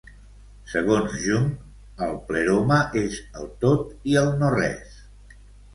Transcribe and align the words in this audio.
Segons 0.71 1.17
Jung, 1.25 1.45
el 2.07 2.17
pleroma 2.31 2.81
és 3.05 3.21
el 3.43 3.53
tot 3.67 3.97
i 4.15 4.21
el 4.25 4.37
no-res. 4.43 5.03